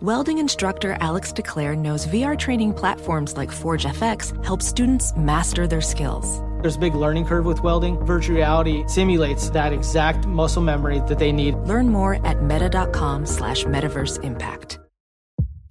[0.00, 5.80] Welding instructor Alex DeClaire knows VR training platforms like Forge FX help students master their
[5.80, 6.40] skills.
[6.62, 7.98] There's a big learning curve with welding.
[8.04, 11.56] Virtual reality simulates that exact muscle memory that they need.
[11.66, 14.78] Learn more at meta.com slash metaverse impact.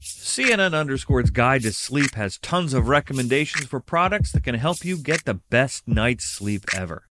[0.02, 4.98] CNN Underscore's Guide to Sleep has tons of recommendations for products that can help you
[4.98, 7.07] get the best night's sleep ever.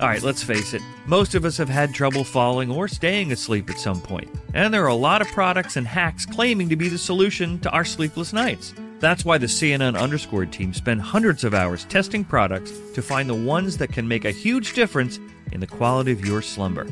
[0.00, 3.70] All right, let's face it, most of us have had trouble falling or staying asleep
[3.70, 6.88] at some point, and there are a lot of products and hacks claiming to be
[6.88, 8.74] the solution to our sleepless nights.
[8.98, 13.34] That's why the CNN Underscored team spend hundreds of hours testing products to find the
[13.34, 15.20] ones that can make a huge difference
[15.52, 16.86] in the quality of your slumber.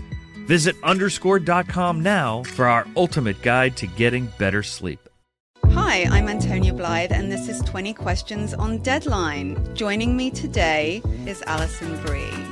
[0.46, 5.00] Visit underscored.com now for our ultimate guide to getting better sleep.
[5.66, 9.74] Hi, I'm Antonia Blythe, and this is 20 Questions on Deadline.
[9.74, 12.51] Joining me today is Alison Brie.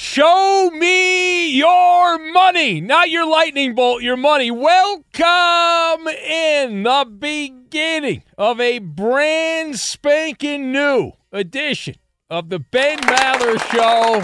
[0.00, 4.48] Show me your money, not your lightning bolt, your money.
[4.48, 11.96] Welcome in the beginning of a brand spanking new edition
[12.30, 14.20] of the Ben Maller Show.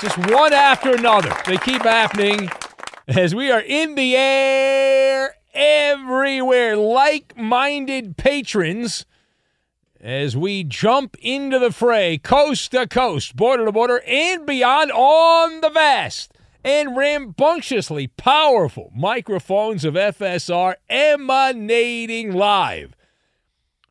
[0.00, 1.32] Just one after another.
[1.46, 2.50] They keep happening
[3.06, 6.76] as we are in the air everywhere.
[6.76, 9.06] Like minded patrons
[10.06, 15.60] as we jump into the fray, coast to coast, border to border, and beyond on
[15.60, 22.94] the vast and rambunctiously powerful microphones of FSR emanating live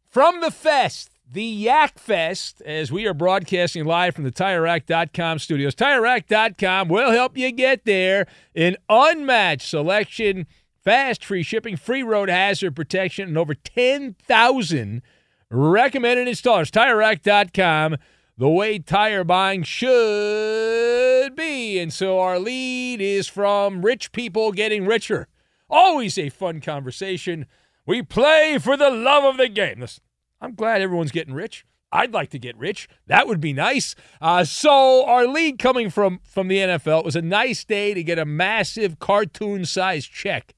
[0.10, 5.76] from the fest, the Yak Fest, as we are broadcasting live from the TireRack.com studios.
[5.76, 8.26] TireRack.com will help you get there.
[8.56, 10.48] An unmatched selection,
[10.82, 15.02] fast free shipping, free road hazard protection, and over 10,000
[15.50, 16.70] recommended installers.
[16.70, 17.98] TireRack.com,
[18.38, 21.80] the way tire buying should be.
[21.80, 25.28] And so our lead is from rich people getting richer.
[25.70, 27.46] Always a fun conversation.
[27.86, 29.80] We play for the love of the game.
[29.80, 30.04] Listen,
[30.42, 31.66] I'm glad everyone's getting rich.
[31.92, 32.90] I'd like to get rich.
[33.08, 33.96] That would be nice.
[34.20, 38.04] Uh, so our lead coming from from the NFL it was a nice day to
[38.04, 40.54] get a massive cartoon-sized check,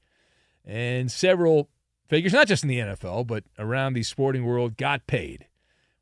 [0.64, 1.68] and several
[2.08, 5.46] figures, not just in the NFL, but around the sporting world, got paid.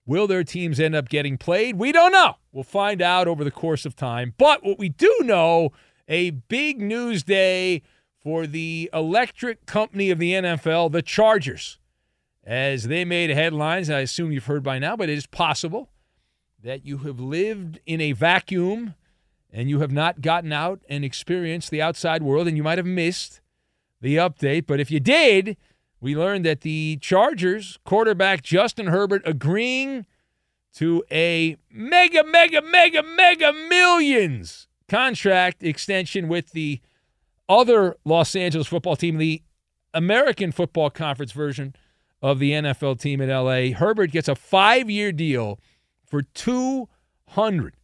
[0.07, 1.77] Will their teams end up getting played?
[1.77, 2.37] We don't know.
[2.53, 4.35] We'll find out over the course of time.
[4.39, 5.73] But what we do know,
[6.09, 7.83] a big news day
[8.23, 11.79] for the electric company of the NFL, the Chargers,
[12.45, 13.91] as they made headlines.
[13.91, 15.91] I assume you've heard by now, but it is possible
[16.63, 18.95] that you have lived in a vacuum
[19.53, 22.87] and you have not gotten out and experienced the outside world, and you might have
[22.87, 23.41] missed
[24.01, 24.67] the update.
[24.67, 25.57] But if you did,
[26.01, 30.07] we learned that the Chargers quarterback Justin Herbert agreeing
[30.75, 36.81] to a mega, mega, mega, mega millions contract extension with the
[37.49, 39.43] other Los Angeles football team, the
[39.95, 41.75] American Football Conference version
[42.21, 43.77] of the NFL team in LA.
[43.77, 45.59] Herbert gets a five year deal
[46.05, 46.89] for two
[47.31, 47.77] hundred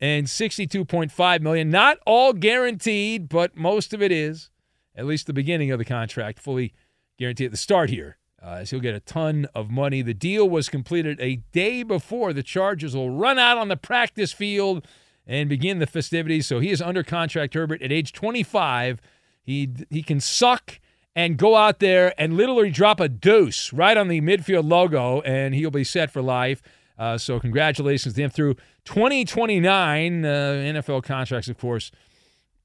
[0.00, 1.70] and sixty-two point five million.
[1.70, 4.50] Not all guaranteed, but most of it is.
[4.96, 6.74] At least the beginning of the contract, fully
[7.20, 8.16] guaranteed at the start here.
[8.42, 10.00] Uh, as he'll get a ton of money.
[10.00, 14.32] The deal was completed a day before the Chargers will run out on the practice
[14.32, 14.86] field
[15.26, 16.46] and begin the festivities.
[16.46, 18.98] So he is under contract, Herbert, at age 25.
[19.42, 20.80] He he can suck
[21.14, 25.54] and go out there and literally drop a deuce right on the midfield logo, and
[25.54, 26.62] he'll be set for life.
[26.98, 31.90] Uh, so congratulations to him through 2029 uh, NFL contracts, of course,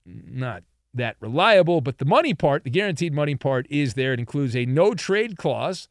[0.05, 0.63] not
[0.95, 4.13] that reliable, but the money part, the guaranteed money part, is there.
[4.13, 5.87] It includes a no trade clause,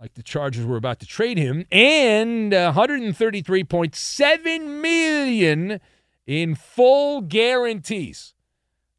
[0.00, 5.80] like the Chargers were about to trade him, and 133.7 million
[6.26, 8.34] in full guarantees.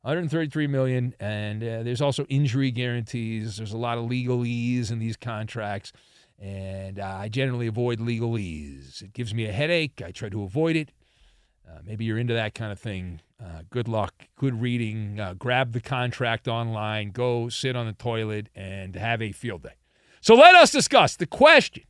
[0.02, 3.58] 133 million, and uh, there's also injury guarantees.
[3.58, 5.94] There's a lot of legalese in these contracts,
[6.40, 9.04] and uh, I generally avoid legalese.
[9.04, 10.02] It gives me a headache.
[10.04, 10.92] I try to avoid it.
[11.72, 13.22] Uh, maybe you're into that kind of thing.
[13.42, 15.20] Uh, good luck, good reading.
[15.20, 19.76] Uh, grab the contract online, go sit on the toilet, and have a field day.
[20.20, 21.84] So let us discuss the question.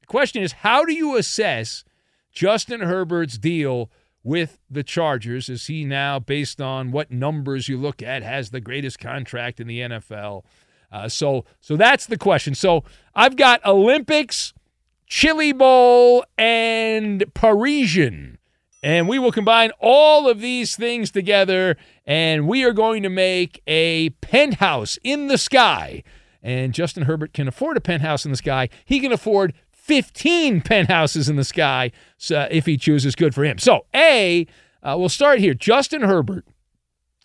[0.00, 1.84] The question is how do you assess
[2.30, 3.90] Justin Herbert's deal
[4.22, 5.48] with the Chargers?
[5.48, 9.66] Is he now, based on what numbers you look at, has the greatest contract in
[9.66, 10.44] the NFL?
[10.92, 12.54] Uh, so, so that's the question.
[12.54, 12.84] So
[13.14, 14.52] I've got Olympics,
[15.06, 18.31] Chili Bowl, and Parisian.
[18.82, 23.62] And we will combine all of these things together, and we are going to make
[23.66, 26.02] a penthouse in the sky.
[26.42, 28.68] And Justin Herbert can afford a penthouse in the sky.
[28.84, 31.92] He can afford 15 penthouses in the sky
[32.28, 33.14] if he chooses.
[33.14, 33.58] Good for him.
[33.58, 34.46] So, A,
[34.82, 35.54] uh, we'll start here.
[35.54, 36.44] Justin Herbert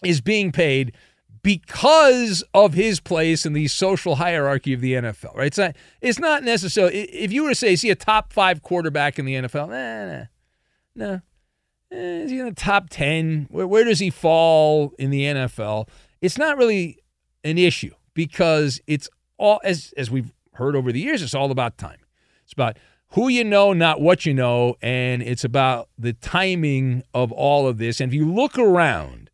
[0.04, 0.94] is being paid
[1.42, 5.48] because of his place in the social hierarchy of the NFL, right?
[5.48, 8.62] It's not, it's not necessarily, if you were to say, is he a top five
[8.62, 9.70] quarterback in the NFL?
[9.70, 10.26] Nah, nah,
[10.96, 11.22] no.
[11.92, 13.48] Eh, is he in the top 10?
[13.50, 15.88] Where, where does he fall in the NFL?
[16.22, 16.98] It's not really
[17.44, 21.78] an issue because it's all, as, as we've heard over the years, it's all about
[21.78, 22.00] time.
[22.44, 22.78] It's about
[23.12, 27.78] who you know, not what you know, and it's about the timing of all of
[27.78, 28.02] this.
[28.02, 29.30] And if you look around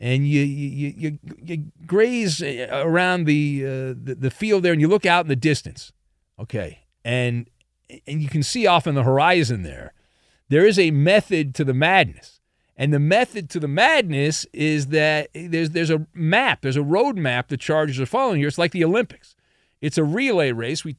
[0.00, 3.68] and you you you, you graze around the, uh,
[4.00, 5.92] the the field there, and you look out in the distance,
[6.38, 7.50] okay, and
[8.06, 9.92] and you can see off in the horizon there
[10.48, 12.40] there is a method to the madness.
[12.76, 17.16] And the method to the madness is that there's there's a map, there's a road
[17.16, 18.46] map the Chargers are following here.
[18.46, 19.34] It's like the Olympics.
[19.80, 20.84] It's a relay race.
[20.84, 20.96] We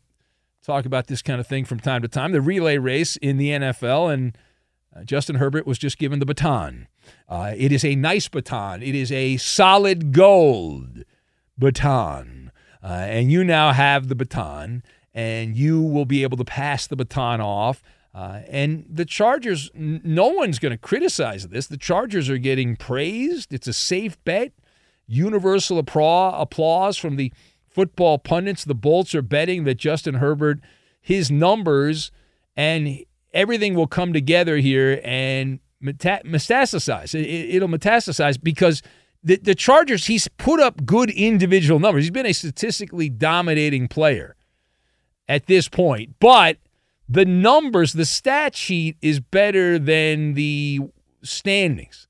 [0.62, 2.34] talk about this kind of thing from time to time.
[2.34, 4.38] The relay race in the NFL, and
[4.94, 6.88] uh, Justin Herbert was just given the baton.
[7.30, 8.84] Uh, it is a nice baton.
[8.84, 11.04] It is a solid gold
[11.58, 12.52] baton,
[12.84, 16.98] uh, and you now have the baton, and you will be able to pass the
[16.98, 17.82] baton off
[18.14, 21.68] uh, and the Chargers, n- no one's going to criticize this.
[21.68, 23.54] The Chargers are getting praised.
[23.54, 24.52] It's a safe bet.
[25.06, 27.32] Universal appra- applause from the
[27.68, 28.66] football pundits.
[28.66, 30.60] The Bolts are betting that Justin Herbert,
[31.00, 32.12] his numbers,
[32.58, 33.00] and
[33.32, 37.14] everything will come together here and meta- metastasize.
[37.14, 38.82] It, will metastasize because
[39.24, 42.06] the, the Chargers, he's put up good individual numbers.
[42.06, 44.36] He's been a statistically dominating player
[45.28, 46.58] at this point, but–
[47.10, 50.82] the numbers, the stat sheet is better than the
[51.24, 52.08] standings.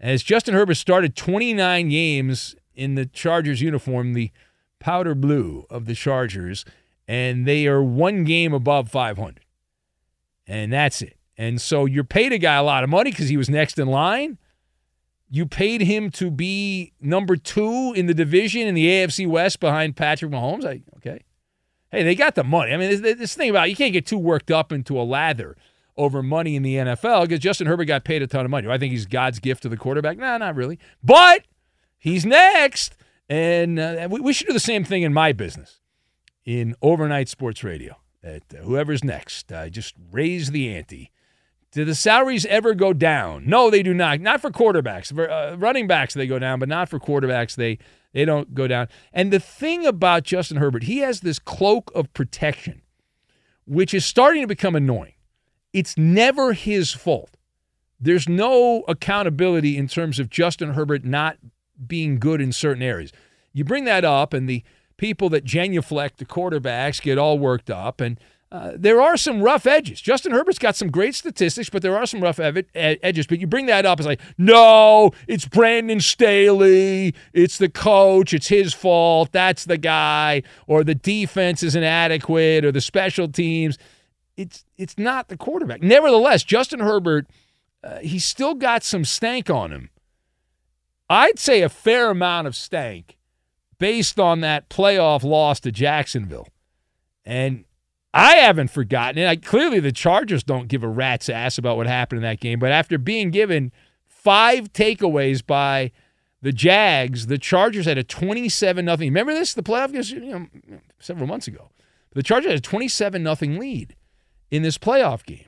[0.00, 4.32] As Justin Herbert started 29 games in the Chargers uniform, the
[4.80, 6.64] powder blue of the Chargers,
[7.06, 9.44] and they are one game above 500.
[10.46, 11.18] And that's it.
[11.36, 13.88] And so you're paid a guy a lot of money because he was next in
[13.88, 14.38] line.
[15.28, 19.96] You paid him to be number two in the division in the AFC West behind
[19.96, 20.64] Patrick Mahomes.
[20.64, 21.24] I, okay
[21.92, 22.72] hey, they got the money.
[22.72, 25.56] I mean, this, this thing about you can't get too worked up into a lather
[25.96, 28.66] over money in the NFL because Justin Herbert got paid a ton of money.
[28.66, 30.18] Do I think he's God's gift to the quarterback?
[30.18, 30.78] No, not really.
[31.04, 31.44] But
[31.98, 32.96] he's next.
[33.28, 35.80] And uh, we, we, should do the same thing in my business,
[36.44, 37.96] in overnight sports radio.
[38.22, 41.10] That uh, whoever's next, uh, just raise the ante.
[41.72, 43.44] Do the salaries ever go down?
[43.46, 44.20] No, they do not.
[44.20, 45.14] Not for quarterbacks.
[45.14, 47.54] For uh, running backs, they go down, but not for quarterbacks.
[47.54, 47.78] They
[48.12, 48.88] they don't go down.
[49.12, 52.82] And the thing about Justin Herbert, he has this cloak of protection,
[53.66, 55.14] which is starting to become annoying.
[55.72, 57.36] It's never his fault.
[57.98, 61.38] There's no accountability in terms of Justin Herbert not
[61.86, 63.12] being good in certain areas.
[63.52, 64.62] You bring that up, and the
[64.96, 68.00] people that genuflect the quarterbacks get all worked up.
[68.00, 68.18] And
[68.52, 69.98] uh, there are some rough edges.
[69.98, 73.26] Justin Herbert's got some great statistics, but there are some rough ev- edges.
[73.26, 77.14] But you bring that up, it's like, no, it's Brandon Staley.
[77.32, 78.34] It's the coach.
[78.34, 79.32] It's his fault.
[79.32, 80.42] That's the guy.
[80.66, 83.78] Or the defense is inadequate, or the special teams.
[84.36, 85.82] It's it's not the quarterback.
[85.82, 87.26] Nevertheless, Justin Herbert,
[87.82, 89.88] uh, he's still got some stank on him.
[91.08, 93.16] I'd say a fair amount of stank
[93.78, 96.48] based on that playoff loss to Jacksonville.
[97.24, 97.64] And
[98.14, 99.26] I haven't forgotten it.
[99.26, 102.58] I, clearly, the Chargers don't give a rat's ass about what happened in that game.
[102.58, 103.72] But after being given
[104.06, 105.92] five takeaways by
[106.42, 109.08] the Jags, the Chargers had a 27 nothing.
[109.08, 109.54] Remember this?
[109.54, 111.70] The playoff game, you know, several months ago.
[112.14, 113.96] The Chargers had a 27 nothing lead
[114.50, 115.46] in this playoff game.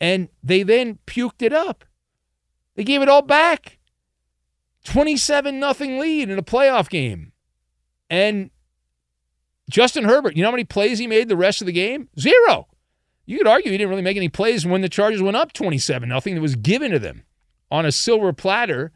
[0.00, 1.84] And they then puked it up.
[2.76, 3.78] They gave it all back.
[4.84, 7.32] 27 nothing lead in a playoff game.
[8.08, 8.50] And
[9.70, 12.08] Justin Herbert, you know how many plays he made the rest of the game?
[12.18, 12.68] Zero.
[13.24, 16.08] You could argue he didn't really make any plays when the Chargers went up 27
[16.08, 16.36] nothing.
[16.36, 17.24] It was given to them
[17.70, 18.92] on a silver platter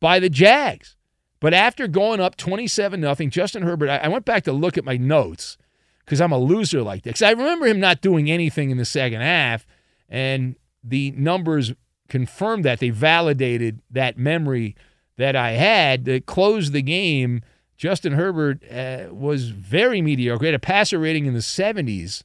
[0.00, 0.96] by the Jags.
[1.40, 4.96] But after going up 27 nothing, Justin Herbert, I, went back to look at my
[4.96, 5.56] notes
[6.04, 7.10] because I'm a loser like that.
[7.10, 9.64] Because I remember him not doing anything in the second half,
[10.08, 11.72] and the numbers
[12.08, 12.80] confirmed that.
[12.80, 14.74] They validated that memory
[15.16, 17.42] that I had that closed the game–
[17.78, 20.40] Justin Herbert uh, was very mediocre.
[20.40, 22.24] He had a passer rating in the 70s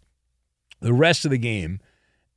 [0.81, 1.79] the rest of the game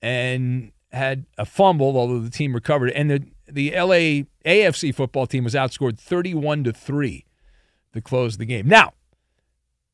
[0.00, 2.90] and had a fumble, although the team recovered.
[2.90, 7.25] And the, the LA AFC football team was outscored 31 to 3
[7.94, 8.68] to close the game.
[8.68, 8.92] Now,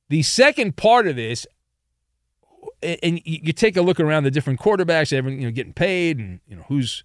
[0.08, 1.46] the second part of this,
[2.82, 6.40] and you take a look around the different quarterbacks, everyone you know getting paid, and
[6.46, 7.04] you know who's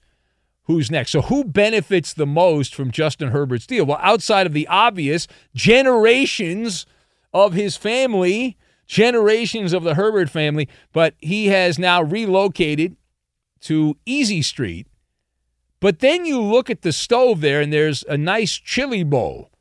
[0.67, 1.11] who's next.
[1.11, 3.85] So, who benefits the most from Justin Herbert's deal?
[3.85, 6.85] Well, outside of the obvious, generations
[7.33, 12.95] of his family, generations of the Herbert family, but he has now relocated
[13.61, 14.87] to Easy Street.
[15.79, 19.51] But then you look at the stove there, and there's a nice chili bowl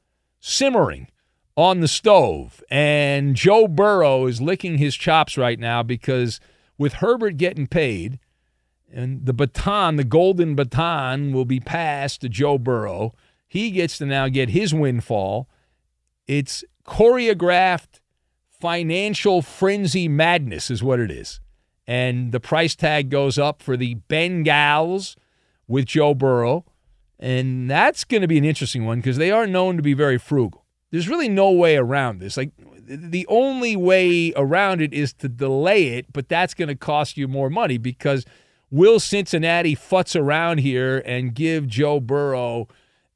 [0.41, 1.09] simmering
[1.57, 2.63] on the stove.
[2.71, 6.41] And Joe Burrow is licking his chops right now because
[6.79, 8.19] with Herbert getting paid,
[8.93, 13.15] and the baton, the golden baton, will be passed to Joe Burrow.
[13.49, 15.49] He gets to now get his windfall.
[16.27, 18.01] It's choreographed
[18.49, 21.41] financial frenzy madness, is what it is.
[21.87, 25.17] And the price tag goes up for the Bengals
[25.69, 26.65] with Joe Burrow.
[27.19, 30.19] And that's going to be an interesting one because they are known to be very
[30.19, 30.65] frugal.
[30.91, 32.37] There's really no way around this.
[32.37, 32.51] Like,
[32.89, 37.27] the only way around it is to delay it, but that's going to cost you
[37.27, 38.25] more money because
[38.71, 42.69] Will Cincinnati futz around here and give Joe Burrow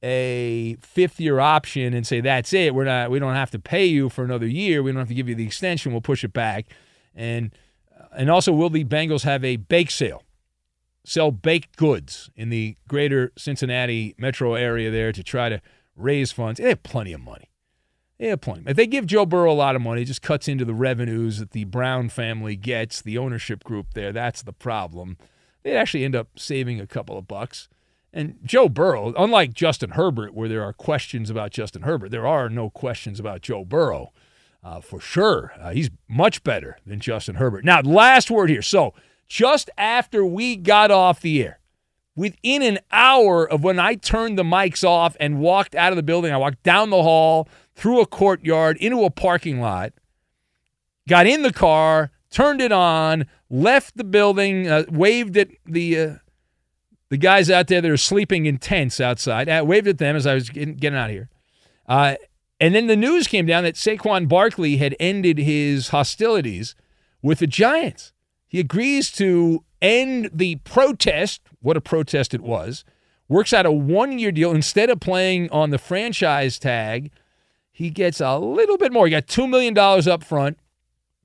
[0.03, 2.75] a fifth year option and say that's it?
[2.75, 3.11] We're not.
[3.11, 4.83] We don't have to pay you for another year.
[4.83, 5.93] We don't have to give you the extension.
[5.93, 6.67] We'll push it back.
[7.15, 7.53] And
[8.17, 10.23] and also, will the Bengals have a bake sale?
[11.05, 15.61] Sell baked goods in the greater Cincinnati metro area there to try to
[15.97, 16.61] raise funds.
[16.61, 17.51] They have plenty of money.
[18.19, 18.65] They have plenty.
[18.67, 21.39] If they give Joe Burrow a lot of money, it just cuts into the revenues
[21.39, 24.13] that the Brown family gets, the ownership group there.
[24.13, 25.17] That's the problem
[25.63, 27.69] they'd actually end up saving a couple of bucks.
[28.13, 32.49] And Joe Burrow, unlike Justin Herbert, where there are questions about Justin Herbert, there are
[32.49, 34.13] no questions about Joe Burrow
[34.65, 35.53] uh, for sure.
[35.61, 37.65] Uh, he's much better than Justin Herbert.
[37.65, 38.63] Now, last word here.
[38.63, 38.95] So,
[39.29, 41.61] just after we got off the air,
[42.17, 46.03] within an hour of when I turned the mics off and walked out of the
[46.03, 49.93] building, I walked down the hall, through a courtyard, into a parking lot,
[51.09, 56.15] got in the car, turned it on, left the building, uh, waved at the uh,
[57.11, 59.49] the guys out there that are sleeping in tents outside.
[59.49, 61.29] I waved at them as I was getting, getting out of here.
[61.89, 62.15] Uh,
[62.61, 66.77] and then the news came down that Saquon Barkley had ended his hostilities
[67.21, 68.13] with the Giants.
[68.47, 72.85] He agrees to end the protest, what a protest it was,
[73.29, 74.53] works out a one year deal.
[74.53, 77.11] Instead of playing on the franchise tag,
[77.73, 79.07] he gets a little bit more.
[79.07, 80.59] He got $2 million up front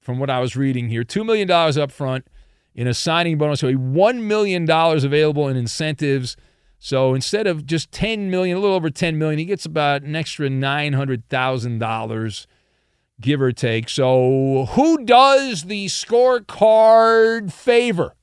[0.06, 1.04] from what I was reading here.
[1.04, 2.28] $2 million up front
[2.76, 3.62] in a signing bonus.
[3.62, 6.38] So $1 million available in incentives.
[6.78, 10.16] So instead of just 10 million, a little over 10 million, he gets about an
[10.16, 12.46] extra $900,000,
[13.20, 13.90] give or take.
[13.90, 18.14] So who does the scorecard favor?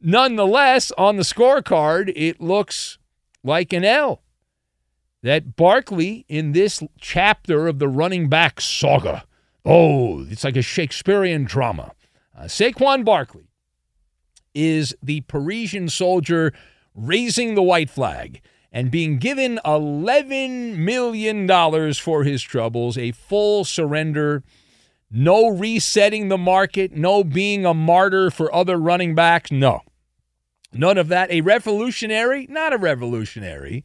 [0.00, 2.96] nonetheless, on the scorecard, it looks
[3.44, 4.22] like an L.
[5.22, 9.24] That Barkley in this chapter of the running back saga,
[9.66, 11.92] oh, it's like a Shakespearean drama.
[12.34, 13.50] Uh, Saquon Barkley
[14.54, 16.54] is the Parisian soldier
[16.94, 18.40] raising the white flag
[18.72, 24.42] and being given $11 million for his troubles, a full surrender,
[25.10, 29.50] no resetting the market, no being a martyr for other running backs.
[29.50, 29.80] No,
[30.72, 31.30] none of that.
[31.30, 32.46] A revolutionary?
[32.50, 33.84] Not a revolutionary.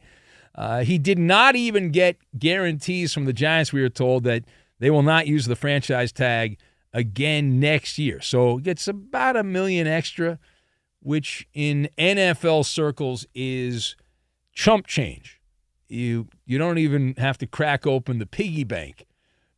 [0.54, 4.44] Uh, he did not even get guarantees from the Giants, we were told, that
[4.78, 6.58] they will not use the franchise tag
[6.92, 8.20] again next year.
[8.20, 10.38] So gets about a million extra,
[11.00, 13.96] which in NFL circles is
[14.54, 15.40] chump change.
[15.88, 19.06] You you don't even have to crack open the piggy bank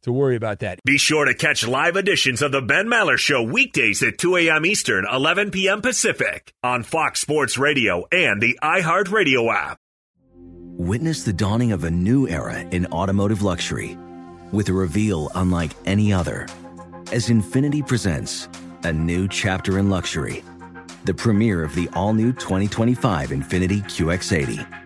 [0.03, 0.79] to worry about that.
[0.85, 4.65] Be sure to catch live editions of the Ben Maller Show weekdays at 2 a.m.
[4.65, 5.83] Eastern, 11 p.m.
[5.83, 9.79] Pacific on Fox Sports Radio and the iHeartRadio app.
[10.79, 13.99] Witness the dawning of a new era in automotive luxury
[14.53, 16.47] with a reveal unlike any other
[17.13, 18.49] as Infiniti presents
[18.85, 20.45] a new chapter in luxury,
[21.05, 24.86] the premiere of the all new 2025 Infiniti QX80.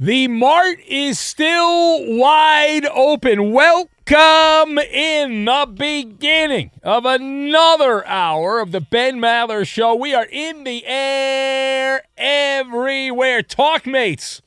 [0.00, 3.50] The Mart is still wide open.
[3.50, 9.96] Welcome in the beginning of another hour of the Ben Maller Show.
[9.96, 13.42] We are in the air everywhere.
[13.42, 14.40] Talk mates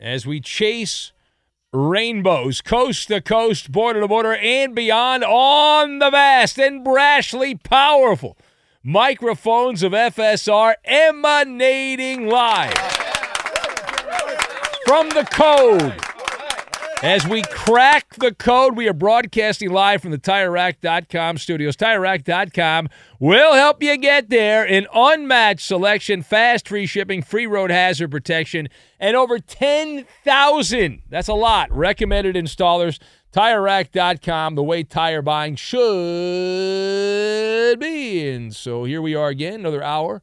[0.00, 1.12] as we chase
[1.72, 8.36] rainbows coast to coast, border to border, and beyond on the vast and brashly powerful
[8.82, 13.09] microphones of FSR emanating live
[14.86, 15.94] from the code.
[17.02, 21.74] As we crack the code, we are broadcasting live from the TireRack.com studios.
[21.74, 24.66] TireRack.com will help you get there.
[24.66, 31.34] An unmatched selection, fast free shipping, free road hazard protection, and over 10,000, that's a
[31.34, 32.98] lot, recommended installers.
[33.32, 35.80] TireRack.com, the way tire buying should
[37.80, 38.28] be.
[38.28, 40.20] And so here we are again, another hour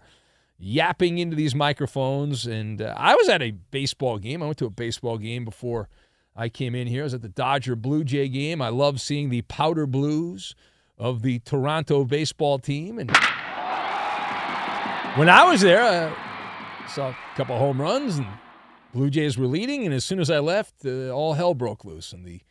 [0.58, 2.46] yapping into these microphones.
[2.46, 4.42] And uh, I was at a baseball game.
[4.42, 5.90] I went to a baseball game before
[6.36, 7.02] I came in here.
[7.02, 8.62] I was at the Dodger Blue Jay game.
[8.62, 10.56] I love seeing the powder blues
[10.98, 13.00] of the Toronto baseball team.
[13.00, 13.12] And
[15.16, 18.28] when I was there, I saw a couple home runs and
[18.94, 19.86] Blue Jays were leading.
[19.86, 22.14] And as soon as I left, uh, all hell broke loose.
[22.14, 22.42] And the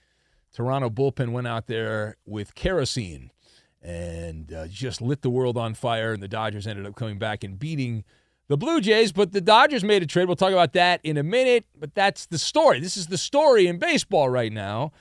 [0.53, 3.31] Toronto bullpen went out there with kerosene
[3.87, 6.13] and uh, just lit the world on fire.
[6.13, 8.05] And the Dodgers ended up coming back and beating
[8.49, 10.27] the Blue Jays, but the Dodgers made a trade.
[10.27, 12.81] We'll talk about that in a minute, but that's the story.
[12.81, 14.93] This is the story in baseball right now,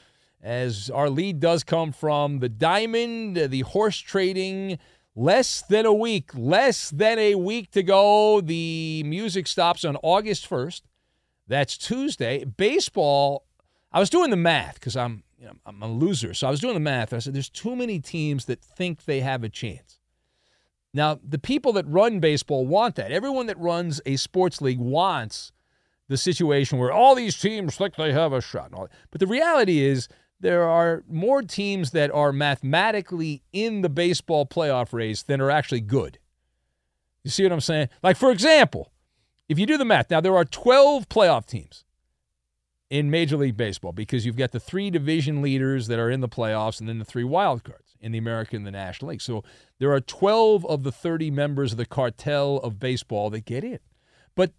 [0.41, 4.79] as our lead does come from the Diamond, the horse trading.
[5.17, 8.41] Less than a week, less than a week to go.
[8.41, 10.81] The music stops on August 1st.
[11.47, 12.43] That's Tuesday.
[12.43, 13.45] Baseball,
[13.93, 16.33] I was doing the math because I'm, you know, I'm a loser.
[16.33, 17.13] So I was doing the math.
[17.13, 19.99] I said, there's too many teams that think they have a chance.
[20.91, 23.11] Now, the people that run baseball want that.
[23.11, 25.51] Everyone that runs a sports league wants
[26.07, 28.71] the situation where all these teams think they have a shot.
[29.11, 30.07] But the reality is,
[30.39, 35.81] there are more teams that are mathematically in the baseball playoff race than are actually
[35.81, 36.17] good.
[37.23, 37.89] You see what I'm saying?
[38.01, 38.91] Like, for example,
[39.47, 41.84] if you do the math, now there are 12 playoff teams
[42.89, 46.29] in Major League Baseball because you've got the three division leaders that are in the
[46.29, 49.21] playoffs and then the three wild cards in the American and the National League.
[49.21, 49.43] So
[49.79, 53.79] there are 12 of the 30 members of the cartel of baseball that get in.
[54.35, 54.53] But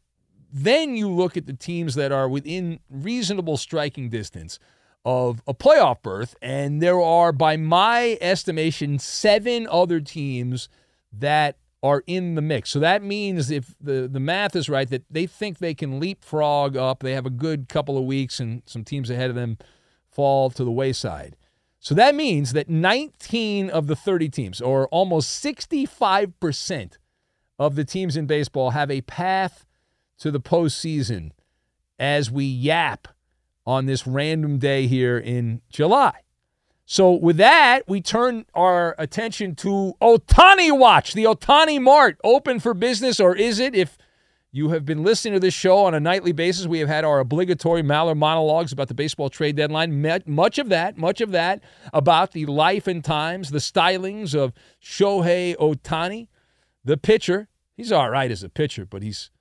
[0.53, 4.59] then you look at the teams that are within reasonable striking distance
[5.05, 10.69] of a playoff berth, and there are, by my estimation, seven other teams
[11.13, 11.57] that
[11.87, 12.71] are in the mix.
[12.71, 16.77] So that means if the, the math is right, that they think they can leapfrog
[16.77, 17.03] up.
[17.03, 19.59] They have a good couple of weeks, and some teams ahead of them
[20.11, 21.37] fall to the wayside.
[21.79, 26.99] So that means that 19 of the 30 teams, or almost 65%
[27.59, 29.65] of the teams in baseball, have a path
[30.19, 31.31] to the postseason
[31.99, 33.09] as we yap
[33.65, 36.13] on this random day here in July.
[36.89, 42.75] So, with that, we turn our attention to Ohtani Watch, the Ohtani Mart, open for
[42.75, 43.75] business, or is it?
[43.75, 43.99] If
[44.53, 47.19] you have been listening to this show on a nightly basis, we have had our
[47.19, 50.01] obligatory Maller monologues about the baseball trade deadline.
[50.27, 51.61] Much of that, much of that
[51.93, 56.29] about the life and times, the stylings of Shohei Ohtani,
[56.85, 57.49] the pitcher.
[57.77, 59.33] He's all right as a pitcher, but he's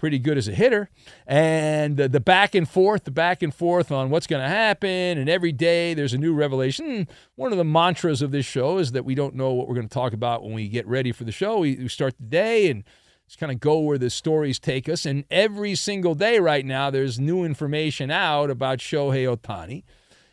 [0.00, 0.88] pretty good as a hitter.
[1.26, 4.88] And the, the back and forth, the back and forth on what's going to happen.
[4.88, 7.06] And every day there's a new revelation.
[7.36, 9.88] One of the mantras of this show is that we don't know what we're going
[9.88, 11.58] to talk about when we get ready for the show.
[11.58, 12.82] We, we start the day and
[13.28, 15.04] just kind of go where the stories take us.
[15.04, 19.84] And every single day right now, there's new information out about Shohei Ohtani.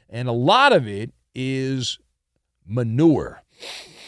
[0.09, 1.99] And a lot of it is
[2.65, 3.43] manure.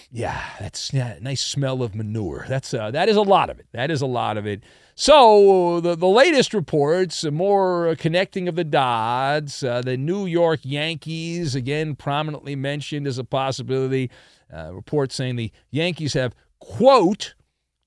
[0.10, 2.46] Yeah, that's yeah, nice smell of manure.
[2.48, 3.68] That's uh, that is a lot of it.
[3.74, 4.64] That is a lot of it.
[5.02, 9.64] So the, the latest reports, more connecting of the dots.
[9.64, 14.12] Uh, the New York Yankees, again, prominently mentioned as a possibility.
[14.54, 17.34] Uh, reports saying the Yankees have, quote,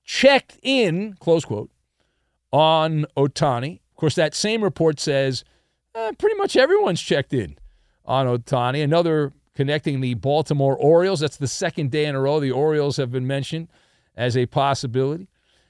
[0.07, 1.70] checked in, close quote,
[2.51, 3.81] on Ohtani.
[3.90, 5.44] Of course, that same report says
[5.94, 7.59] uh, pretty much everyone's checked in
[8.07, 8.83] on Ohtani.
[8.83, 11.20] Another connecting the Baltimore Orioles.
[11.20, 13.68] That's the second day in a row the Orioles have been mentioned
[14.16, 15.29] as a possibility.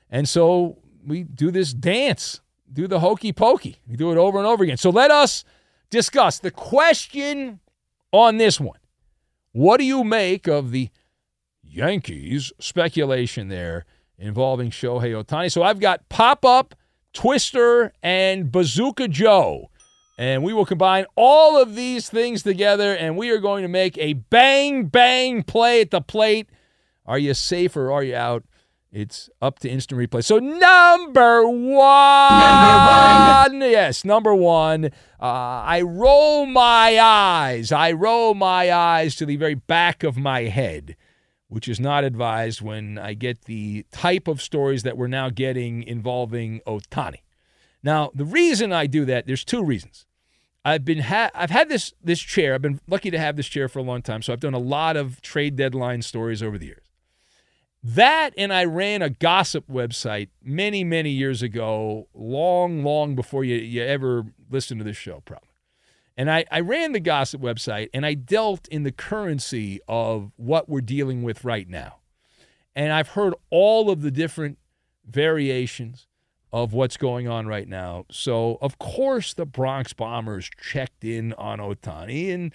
[0.08, 2.40] And so we do this dance,
[2.72, 3.78] do the hokey pokey.
[3.86, 4.76] We do it over and over again.
[4.76, 5.44] So let us
[5.90, 7.60] discuss the question
[8.12, 8.78] on this one.
[9.52, 10.90] What do you make of the
[11.62, 13.84] Yankees speculation there
[14.18, 15.52] involving Shohei Ohtani?
[15.52, 16.74] So I've got Pop Up,
[17.12, 19.68] Twister, and Bazooka Joe.
[20.18, 23.98] And we will combine all of these things together, and we are going to make
[23.98, 26.48] a bang, bang play at the plate.
[27.06, 28.44] Are you safe or are you out?
[28.92, 30.22] It's up to instant replay.
[30.22, 31.78] So number one,
[33.50, 34.86] number yes, number one.
[35.18, 37.72] Uh, I roll my eyes.
[37.72, 40.96] I roll my eyes to the very back of my head,
[41.48, 45.82] which is not advised when I get the type of stories that we're now getting
[45.84, 47.20] involving Ohtani.
[47.82, 50.04] Now, the reason I do that, there's two reasons.
[50.66, 52.54] I've been ha- I've had this this chair.
[52.54, 54.58] I've been lucky to have this chair for a long time, so I've done a
[54.58, 56.81] lot of trade deadline stories over the years.
[57.82, 63.56] That and I ran a gossip website many, many years ago, long, long before you,
[63.56, 65.48] you ever listened to this show, probably.
[66.16, 70.68] And I, I ran the gossip website and I dealt in the currency of what
[70.68, 71.96] we're dealing with right now.
[72.76, 74.58] And I've heard all of the different
[75.04, 76.06] variations
[76.52, 78.04] of what's going on right now.
[78.10, 82.52] So, of course, the Bronx Bombers checked in on Ohtani and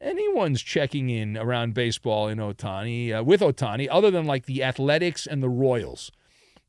[0.00, 5.26] anyone's checking in around baseball in Ohtani, uh, with Ohtani, other than like the Athletics
[5.26, 6.10] and the Royals.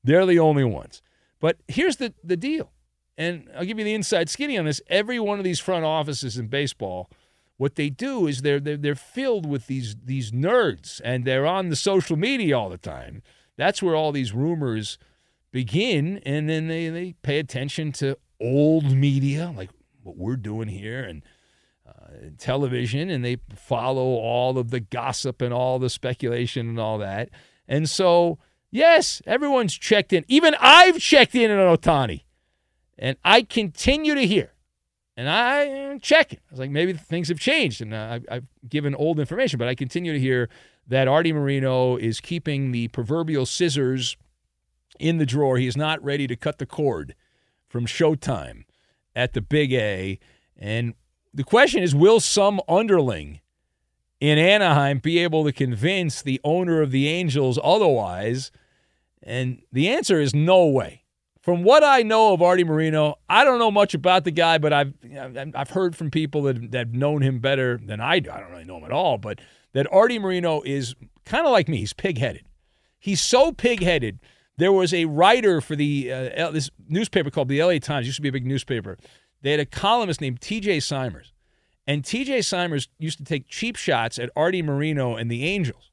[0.03, 1.01] They're the only ones.
[1.39, 2.71] But here's the, the deal,
[3.17, 4.81] and I'll give you the inside skinny on this.
[4.87, 7.09] Every one of these front offices in baseball,
[7.57, 11.69] what they do is they're they're, they're filled with these these nerds, and they're on
[11.69, 13.21] the social media all the time.
[13.57, 14.97] That's where all these rumors
[15.51, 19.69] begin, and then they they pay attention to old media like
[20.03, 21.23] what we're doing here and
[22.37, 27.29] television and they follow all of the gossip and all the speculation and all that.
[27.67, 28.39] And so,
[28.71, 30.25] yes, everyone's checked in.
[30.27, 32.23] Even I've checked in on Ohtani.
[32.97, 34.53] And I continue to hear.
[35.15, 36.39] And I am checking.
[36.39, 37.81] I was like, maybe things have changed.
[37.81, 40.49] And uh, I've given old information, but I continue to hear
[40.87, 44.17] that Artie Moreno is keeping the proverbial scissors
[44.99, 45.57] in the drawer.
[45.57, 47.15] He is not ready to cut the cord
[47.67, 48.63] from Showtime
[49.15, 50.19] at the Big A.
[50.57, 50.93] And
[51.33, 53.41] the question is will some underling
[54.19, 58.51] in Anaheim be able to convince the owner of the Angels otherwise?
[59.21, 61.03] And the answer is no way.
[61.41, 64.73] From what I know of Artie Moreno, I don't know much about the guy, but
[64.73, 64.93] I've
[65.55, 68.29] I've heard from people that that have known him better than I do.
[68.29, 69.39] I don't really know him at all, but
[69.73, 71.77] that Artie Moreno is kind of like me.
[71.77, 72.43] He's pig-headed.
[72.99, 74.19] He's so pig-headed.
[74.57, 78.05] There was a writer for the uh, this newspaper called the LA Times.
[78.05, 78.97] Used to be a big newspaper
[79.41, 81.33] they had a columnist named TJ Simers.
[81.87, 85.91] And TJ Simers used to take cheap shots at Artie Moreno and the Angels.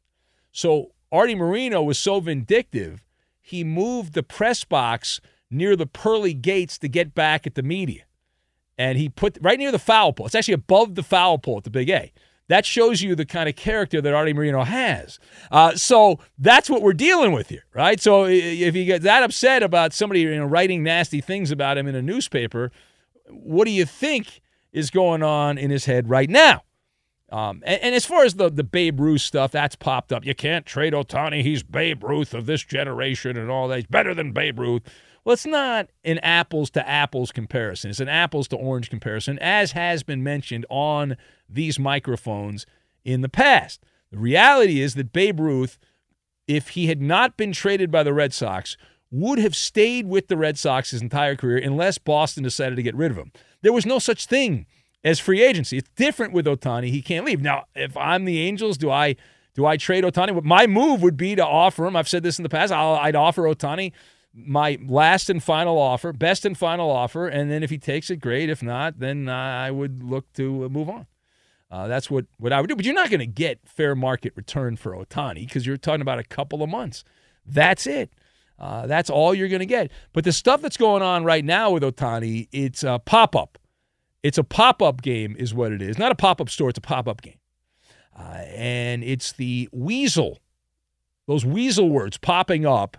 [0.53, 3.05] So Artie Moreno was so vindictive,
[3.41, 8.03] he moved the press box near the pearly gates to get back at the media.
[8.77, 10.27] And he put right near the foul pole.
[10.27, 12.13] It's actually above the foul pole at the Big A.
[12.49, 15.19] That shows you the kind of character that Artie Moreno has.
[15.51, 18.01] Uh, so that's what we're dealing with here, right?
[18.01, 21.87] So if you get that upset about somebody you know, writing nasty things about him
[21.87, 22.71] in a newspaper,
[23.31, 24.41] what do you think
[24.73, 26.63] is going on in his head right now?
[27.31, 30.25] Um, and, and, as far as the, the Babe Ruth stuff, that's popped up.
[30.25, 31.43] You can't trade Ohtani.
[31.43, 33.77] He's Babe Ruth of this generation and all that.
[33.77, 34.83] He's better than Babe Ruth.
[35.25, 37.91] Well, it's not an apples to apples comparison.
[37.91, 41.17] It's an apples to orange comparison, as has been mentioned on
[41.49, 42.65] these microphones
[43.05, 43.83] in the past.
[44.13, 45.79] The reality is that Babe Ruth,
[46.47, 48.77] if he had not been traded by the Red Sox,
[49.11, 52.95] would have stayed with the Red Sox his entire career unless Boston decided to get
[52.95, 53.33] rid of him.
[53.63, 54.67] There was no such thing
[55.05, 55.79] as free agency.
[55.79, 56.91] It's different with Ohtani.
[56.91, 57.41] He can't leave.
[57.41, 59.17] Now, if I'm the Angels, do I
[59.55, 60.43] do I trade Ohtani?
[60.45, 61.97] My move would be to offer him.
[61.97, 62.73] I've said this in the past.
[62.73, 63.93] i would offer Ohtani
[64.35, 68.17] my last and final offer, best and final offer, and then if he takes it,
[68.17, 68.51] great.
[68.51, 71.07] If not, then I would look to move on.
[71.71, 72.77] Uh, that's what, what I would do.
[72.77, 76.19] But you're not going to get fair market return for Ohtani because you're talking about
[76.19, 77.03] a couple of months.
[77.45, 78.13] That's it.
[78.59, 79.91] Uh, that's all you're going to get.
[80.13, 83.59] But the stuff that's going on right now with Ohtani, it's a pop up.
[84.23, 85.99] It's a pop up game, is what it is.
[85.99, 87.39] Not a pop up store, it's a pop up game.
[88.19, 90.39] Uh, and it's the weasel,
[91.27, 92.97] those weasel words popping up.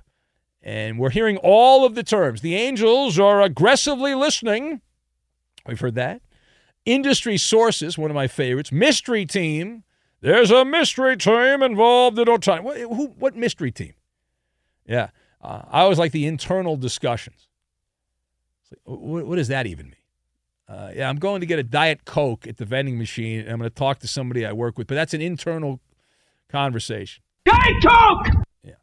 [0.62, 2.42] And we're hearing all of the terms.
[2.42, 4.82] The Angels are aggressively listening.
[5.66, 6.22] We've heard that.
[6.86, 8.72] Industry sources, one of my favorites.
[8.72, 9.84] Mystery team.
[10.22, 12.64] There's a mystery team involved in Ohtani.
[12.64, 13.94] What, who, what mystery team?
[14.86, 15.10] Yeah.
[15.42, 17.48] Uh, I always like the internal discussions.
[18.72, 19.96] Like, what, what, does that even mean?
[20.68, 23.60] Uh, yeah, I'm going to get a Diet Coke at the vending machine, and I'm
[23.60, 25.80] going to talk to somebody I work with, but that's an internal
[26.50, 27.24] conversation.
[27.46, 28.44] Diet Coke!
[28.64, 28.74] Yeah.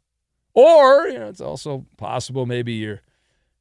[0.53, 3.01] Or, you know, it's also possible maybe you're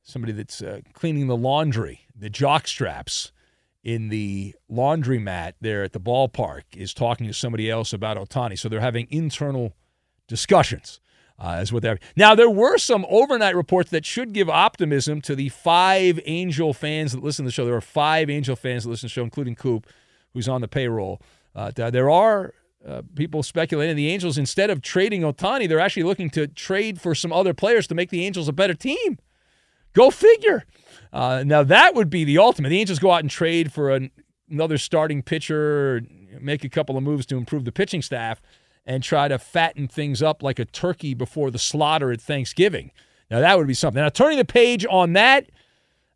[0.03, 3.33] somebody that's uh, cleaning the laundry, the jock straps
[3.83, 8.59] in the laundromat there at the ballpark is talking to somebody else about Ohtani.
[8.59, 9.75] So they're having internal
[10.27, 11.01] discussions
[11.39, 11.99] uh, is what they're.
[12.17, 17.13] Now there were some overnight reports that should give optimism to the five Angel fans
[17.13, 17.65] that listen to the show.
[17.65, 19.87] There are five Angel fans that listen to the show, including Coop,
[20.33, 21.21] who's on the payroll.
[21.55, 22.55] Uh, there are
[22.87, 27.15] uh, people speculating the Angels, instead of trading Ohtani, they're actually looking to trade for
[27.15, 29.19] some other players to make the Angels a better team.
[29.95, 30.65] Go figure.
[31.13, 32.69] Uh, now, that would be the ultimate.
[32.69, 34.11] The Angels go out and trade for an,
[34.51, 36.03] another starting pitcher,
[36.41, 38.43] make a couple of moves to improve the pitching staff,
[38.87, 42.91] and try to fatten things up like a turkey before the slaughter at Thanksgiving.
[43.31, 44.03] Now, that would be something.
[44.03, 45.51] Now, turning the page on that,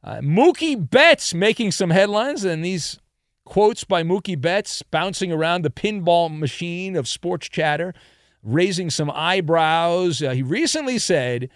[0.05, 2.99] uh, Mookie Betts making some headlines, and these
[3.45, 7.95] quotes by Mookie Betts bouncing around the pinball machine of sports chatter,
[8.43, 10.23] raising some eyebrows.
[10.23, 11.49] Uh, he recently said,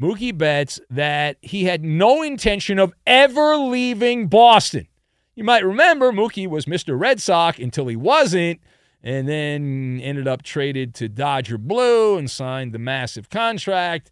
[0.00, 4.86] Mookie Betts, that he had no intention of ever leaving Boston.
[5.34, 6.98] You might remember Mookie was Mr.
[6.98, 8.60] Red Sox until he wasn't,
[9.02, 14.10] and then ended up traded to Dodger Blue and signed the massive contract.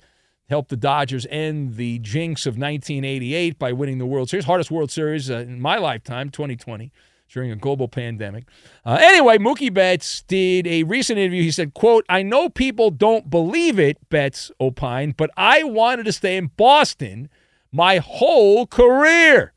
[0.49, 4.91] Helped the Dodgers end the jinx of 1988 by winning the World Series, hardest World
[4.91, 6.91] Series uh, in my lifetime, 2020
[7.29, 8.45] during a global pandemic.
[8.85, 11.43] Uh, anyway, Mookie Betts did a recent interview.
[11.43, 16.13] He said, quote, I know people don't believe it, Betts opined, but I wanted to
[16.13, 17.29] stay in Boston
[17.71, 19.53] my whole career,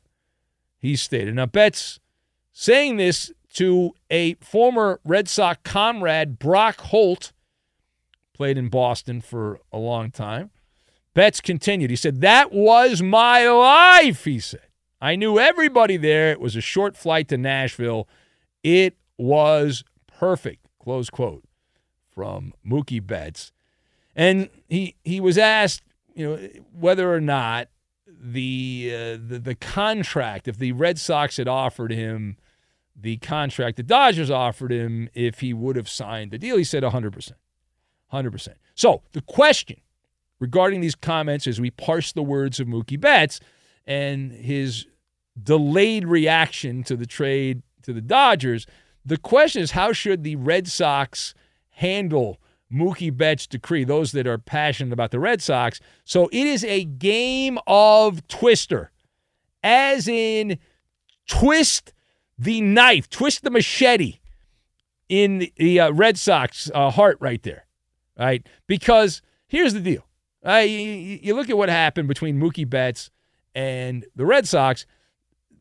[0.78, 1.34] he stated.
[1.34, 1.98] Now, Betts
[2.52, 7.32] saying this to a former Red Sox comrade, Brock Holt,
[8.34, 10.50] played in Boston for a long time.
[11.14, 11.90] Betts continued.
[11.90, 14.66] He said, That was my life, he said.
[15.00, 16.30] I knew everybody there.
[16.30, 18.08] It was a short flight to Nashville.
[18.62, 20.66] It was perfect.
[20.82, 21.44] Close quote
[22.08, 23.52] from Mookie Betts.
[24.14, 25.82] And he he was asked,
[26.14, 27.68] you know, whether or not
[28.06, 32.36] the uh, the, the contract, if the Red Sox had offered him
[32.94, 36.82] the contract the Dodgers offered him, if he would have signed the deal, he said
[36.82, 37.32] 100%.
[38.12, 38.48] 100%.
[38.74, 39.80] So the question
[40.38, 43.40] regarding these comments as we parse the words of Mookie Betts
[43.86, 44.86] and his
[45.40, 48.66] delayed reaction to the trade to the Dodgers.
[49.04, 51.34] The question is how should the Red Sox
[51.70, 52.40] handle
[52.72, 55.80] Mookie Betts' decree, those that are passionate about the Red Sox?
[56.04, 58.90] So it is a game of twister,
[59.62, 60.58] as in
[61.26, 61.92] twist
[62.38, 64.18] the knife, twist the machete
[65.08, 67.66] in the, uh, Red Sox uh, heart right there,
[68.18, 68.46] right?
[68.66, 70.06] Because here's the deal.
[70.44, 70.78] Uh, you,
[71.22, 73.10] you look at what happened between Mookie Betts
[73.54, 74.86] and the Red Sox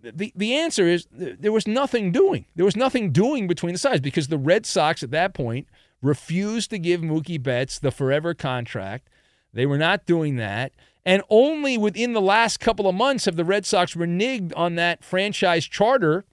[0.02, 2.46] the, the answer is there was nothing doing.
[2.56, 5.68] There was nothing doing between the sides because the Red Sox at that point
[6.02, 9.10] refused to give Mookie Betts the forever contract.
[9.54, 10.72] They were not doing that.
[11.06, 15.04] And only within the last couple of months have the Red Sox reneged on that
[15.04, 16.26] franchise charter.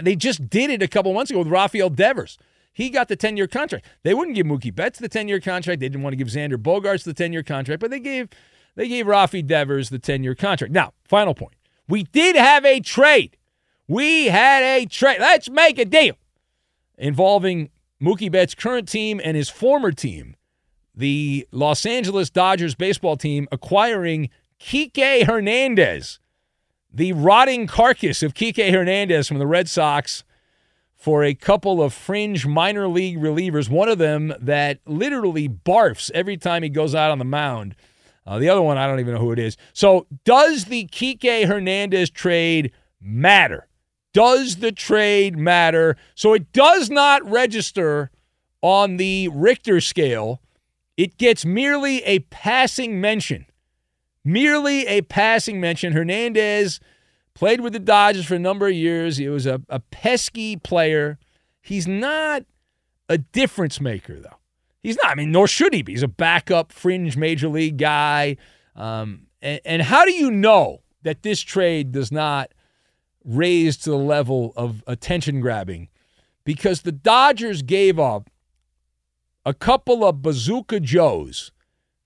[0.00, 2.38] They just did it a couple months ago with Rafael Devers.
[2.72, 3.86] He got the 10 year contract.
[4.02, 5.80] They wouldn't give Mookie Betts the 10 year contract.
[5.80, 8.28] They didn't want to give Xander Bogaerts the 10 year contract, but they gave
[8.74, 10.72] they gave Rafi Devers the 10 year contract.
[10.72, 11.54] Now, final point.
[11.88, 13.36] We did have a trade.
[13.86, 15.20] We had a trade.
[15.20, 16.16] Let's make a deal
[16.96, 17.70] involving
[18.02, 20.36] Mookie Betts' current team and his former team,
[20.94, 24.30] the Los Angeles Dodgers baseball team, acquiring
[24.60, 26.18] Kike Hernandez,
[26.94, 30.22] the rotting carcass of Kike Hernandez from the Red Sox
[30.94, 36.36] for a couple of fringe minor league relievers, one of them that literally barfs every
[36.36, 37.74] time he goes out on the mound.
[38.24, 39.56] Uh, the other one, I don't even know who it is.
[39.72, 43.66] So, does the Kike Hernandez trade matter?
[44.14, 45.96] Does the trade matter?
[46.14, 48.12] So, it does not register
[48.62, 50.40] on the Richter scale.
[50.96, 53.46] It gets merely a passing mention.
[54.24, 55.92] Merely a passing mention.
[55.92, 56.80] Hernandez
[57.34, 59.18] played with the Dodgers for a number of years.
[59.18, 61.18] He was a, a pesky player.
[61.60, 62.44] He's not
[63.08, 64.38] a difference maker, though.
[64.82, 65.12] He's not.
[65.12, 65.92] I mean, nor should he be.
[65.92, 68.36] He's a backup fringe major league guy.
[68.76, 72.52] Um, and, and how do you know that this trade does not
[73.24, 75.88] raise to the level of attention grabbing?
[76.44, 78.30] Because the Dodgers gave up
[79.46, 81.52] a couple of bazooka Joes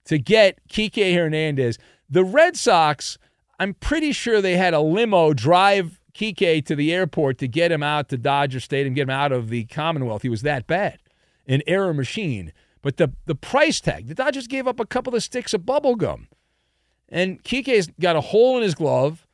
[0.05, 1.79] to get Kike Hernandez.
[2.11, 3.19] The Red Sox,
[3.59, 7.83] I'm pretty sure they had a limo drive Kike to the airport to get him
[7.83, 10.23] out to Dodger Stadium, get him out of the Commonwealth.
[10.23, 10.99] He was that bad.
[11.47, 12.53] An error machine.
[12.83, 15.97] But the, the price tag, the Dodgers gave up a couple of sticks of bubble
[15.97, 16.29] gum.
[17.09, 19.27] And Kike's got a hole in his glove.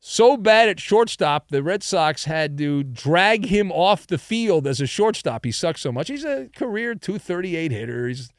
[0.00, 4.80] So bad at shortstop, the Red Sox had to drag him off the field as
[4.80, 5.44] a shortstop.
[5.44, 6.08] He sucks so much.
[6.08, 8.06] He's a career 238 hitter.
[8.06, 8.30] He's,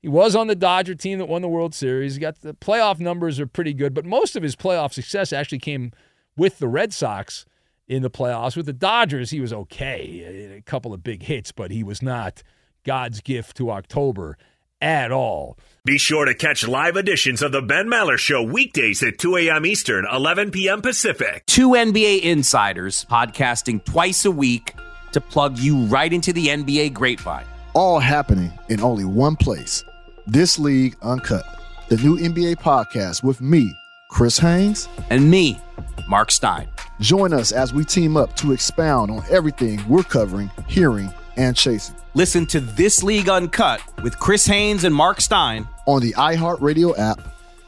[0.00, 2.14] he was on the Dodger team that won the World Series.
[2.14, 5.58] He got the playoff numbers are pretty good, but most of his playoff success actually
[5.58, 5.92] came
[6.36, 7.44] with the Red Sox
[7.86, 8.56] in the playoffs.
[8.56, 10.54] With the Dodgers, he was okay.
[10.56, 12.42] A couple of big hits, but he was not–
[12.84, 14.38] God's gift to October
[14.80, 15.58] at all.
[15.84, 19.66] Be sure to catch live editions of the Ben Maller Show weekdays at 2 a.m.
[19.66, 20.82] Eastern, 11 p.m.
[20.82, 21.44] Pacific.
[21.46, 24.74] Two NBA insiders podcasting twice a week
[25.12, 27.44] to plug you right into the NBA grapevine.
[27.74, 29.84] All happening in only one place.
[30.30, 31.44] This League Uncut,
[31.88, 33.74] the new NBA podcast with me,
[34.10, 35.60] Chris Haynes, and me,
[36.08, 36.68] Mark Stein.
[37.00, 41.96] Join us as we team up to expound on everything we're covering, hearing, and chasing.
[42.14, 47.18] Listen to This League Uncut with Chris Haynes and Mark Stein on the iHeartRadio app,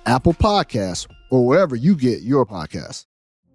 [0.06, 3.06] Apple Podcasts, or wherever you get your podcasts.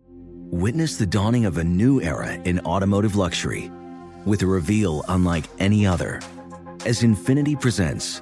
[0.09, 3.71] Witness the dawning of a new era in automotive luxury
[4.25, 6.19] with a reveal unlike any other
[6.85, 8.21] as Infiniti presents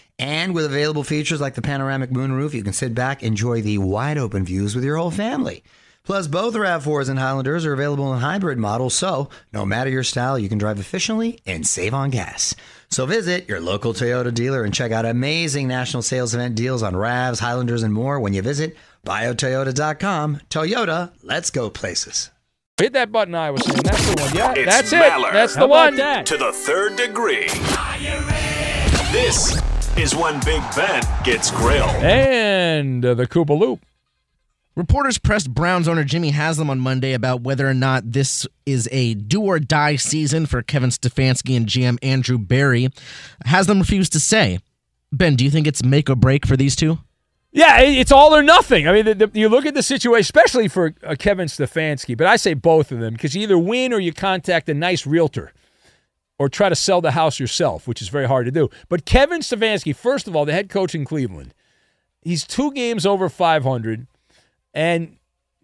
[0.21, 4.17] And with available features like the panoramic moonroof, you can sit back, enjoy the wide
[4.17, 5.63] open views with your whole family.
[6.03, 10.37] Plus, both RAV4s and Highlanders are available in hybrid models, so no matter your style,
[10.39, 12.55] you can drive efficiently and save on gas.
[12.89, 16.93] So visit your local Toyota dealer and check out amazing national sales event deals on
[16.93, 20.39] RAVs, Highlanders, and more when you visit buyatoyota.com.
[20.49, 22.31] Toyota, let's go places.
[22.77, 23.81] Hit that button I was saying.
[23.83, 24.35] That's the one.
[24.35, 25.29] Yeah, It's that's Maller.
[25.29, 25.33] it.
[25.33, 25.95] That's the about one.
[25.97, 26.25] that?
[26.27, 27.47] To the third degree.
[29.11, 29.60] This
[30.01, 31.91] is when Big Ben gets grilled.
[31.97, 33.85] And uh, the Koopa Loop.
[34.75, 39.13] Reporters pressed Browns owner Jimmy Haslam on Monday about whether or not this is a
[39.13, 42.89] do or die season for Kevin Stefanski and GM Andrew Berry.
[43.45, 44.59] Haslam refused to say.
[45.11, 46.97] Ben, do you think it's make or break for these two?
[47.51, 48.87] Yeah, it's all or nothing.
[48.87, 52.25] I mean, the, the, you look at the situation, especially for uh, Kevin Stefanski, but
[52.25, 55.51] I say both of them because you either win or you contact a nice realtor
[56.41, 58.67] or try to sell the house yourself, which is very hard to do.
[58.89, 61.53] But Kevin Stefanski, first of all, the head coach in Cleveland,
[62.19, 64.07] he's two games over 500
[64.73, 65.17] and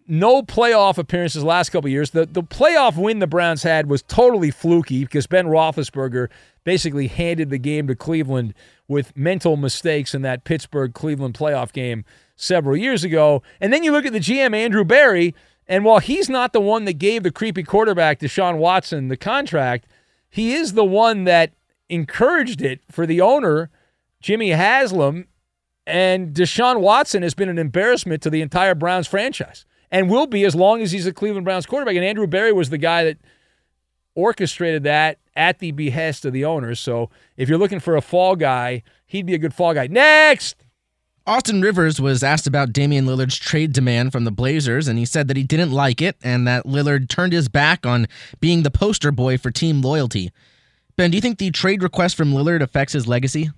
[0.06, 2.12] no playoff appearances last couple years.
[2.12, 6.28] The the playoff win the Browns had was totally fluky because Ben Roethlisberger
[6.62, 8.54] basically handed the game to Cleveland
[8.86, 12.04] with mental mistakes in that Pittsburgh Cleveland playoff game
[12.36, 13.42] several years ago.
[13.60, 15.34] And then you look at the GM Andrew Berry,
[15.66, 19.86] and while he's not the one that gave the creepy quarterback Deshaun Watson the contract,
[20.30, 21.52] he is the one that
[21.88, 23.70] encouraged it for the owner,
[24.20, 25.26] Jimmy Haslam,
[25.86, 30.44] And Deshaun Watson has been an embarrassment to the entire Browns franchise and will be
[30.44, 31.96] as long as he's a Cleveland Browns quarterback.
[31.96, 33.16] And Andrew Berry was the guy that
[34.14, 36.78] orchestrated that at the behest of the owners.
[36.78, 39.86] So if you're looking for a fall guy, he'd be a good fall guy.
[39.86, 40.56] Next.
[41.28, 45.28] Austin Rivers was asked about Damian Lillard's trade demand from the Blazers, and he said
[45.28, 48.06] that he didn't like it and that Lillard turned his back on
[48.40, 50.32] being the poster boy for team loyalty.
[50.96, 53.50] Ben, do you think the trade request from Lillard affects his legacy?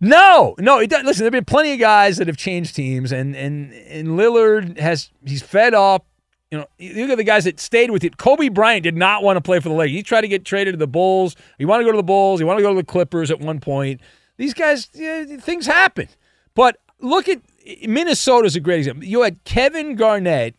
[0.00, 1.06] No, no, it doesn't.
[1.06, 4.78] Listen, there have been plenty of guys that have changed teams, and and and Lillard
[4.78, 6.06] has he's fed up.
[6.52, 8.16] You know, you look at the guys that stayed with it.
[8.16, 9.96] Kobe Bryant did not want to play for the Lakers.
[9.96, 11.34] He tried to get traded to the Bulls.
[11.58, 12.38] He wanted to go to the Bulls.
[12.38, 14.00] He wanted to go to the Clippers at one point.
[14.36, 16.08] These guys, yeah, things happen.
[16.56, 17.42] But look at
[17.86, 19.04] Minnesota's a great example.
[19.04, 20.56] You had Kevin Garnett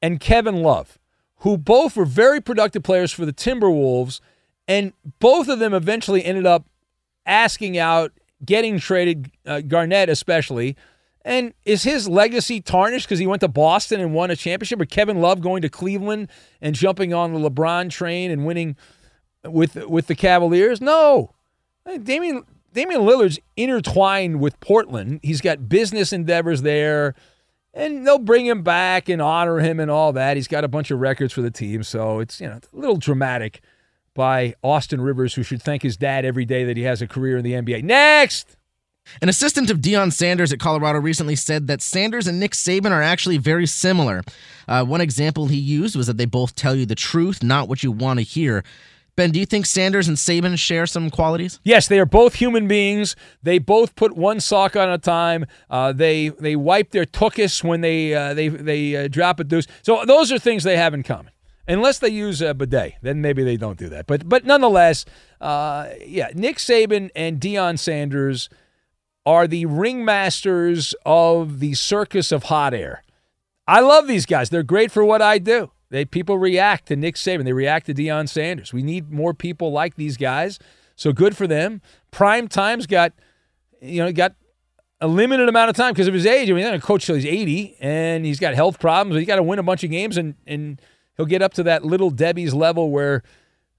[0.00, 0.98] and Kevin Love,
[1.38, 4.20] who both were very productive players for the Timberwolves,
[4.68, 6.64] and both of them eventually ended up
[7.26, 8.12] asking out,
[8.44, 10.76] getting traded, uh, Garnett especially.
[11.22, 14.86] And is his legacy tarnished because he went to Boston and won a championship, or
[14.86, 16.30] Kevin Love going to Cleveland
[16.62, 18.76] and jumping on the LeBron train and winning
[19.44, 20.80] with with the Cavaliers?
[20.80, 21.34] No,
[22.02, 25.20] Damian Damian Lillard's intertwined with Portland.
[25.22, 27.14] He's got business endeavors there,
[27.74, 30.36] and they'll bring him back and honor him and all that.
[30.36, 32.96] He's got a bunch of records for the team, so it's you know a little
[32.96, 33.60] dramatic
[34.14, 37.36] by Austin Rivers, who should thank his dad every day that he has a career
[37.36, 37.84] in the NBA.
[37.84, 38.56] Next.
[39.22, 43.02] An assistant of Deion Sanders at Colorado recently said that Sanders and Nick Saban are
[43.02, 44.22] actually very similar.
[44.68, 47.82] Uh, one example he used was that they both tell you the truth, not what
[47.82, 48.62] you want to hear.
[49.16, 51.60] Ben, do you think Sanders and Saban share some qualities?
[51.62, 53.16] Yes, they are both human beings.
[53.42, 55.46] They both put one sock on at a time.
[55.68, 59.66] Uh, they they wipe their tuchus when they uh, they they uh, drop a deuce.
[59.82, 61.32] So those are things they have in common.
[61.68, 64.06] Unless they use a bidet, then maybe they don't do that.
[64.06, 65.04] But but nonetheless,
[65.40, 68.48] uh, yeah, Nick Saban and Deion Sanders
[69.26, 73.02] are the ringmasters of the circus of hot air.
[73.66, 74.50] I love these guys.
[74.50, 75.70] They're great for what I do.
[75.90, 77.44] They people react to Nick Saban.
[77.44, 78.72] They react to Deion Sanders.
[78.72, 80.58] We need more people like these guys.
[80.94, 81.82] So good for them.
[82.10, 83.12] Prime time's got,
[83.80, 84.34] you know, got
[85.00, 86.50] a limited amount of time because of his age.
[86.50, 89.18] I mean, to coach till he's 80, and he's got health problems.
[89.18, 90.80] He's got to win a bunch of games, and and
[91.16, 93.22] he'll get up to that little Debbie's level where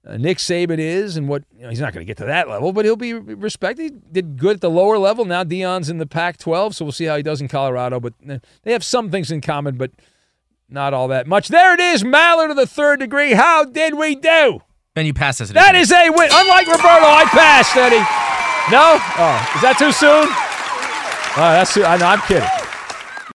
[0.06, 2.48] uh, Nick Saban is, and what you know, he's not going to get to that
[2.48, 3.82] level, but he'll be respected.
[3.82, 5.24] He did good at the lower level.
[5.24, 8.00] Now Deion's in the Pac-12, so we'll see how he does in Colorado.
[8.00, 9.92] But uh, they have some things in common, but
[10.72, 11.48] not all that much.
[11.48, 13.32] There it is, Maller to the third degree.
[13.32, 14.60] How did we do?
[14.94, 15.50] Ben, you passed us.
[15.50, 16.28] That is a win.
[16.32, 17.96] Unlike Roberto, I passed, Eddie.
[18.70, 18.98] No?
[19.18, 20.28] Oh, is that too soon?
[21.34, 21.84] Oh, that's too.
[21.84, 22.06] I know.
[22.06, 22.48] I'm kidding.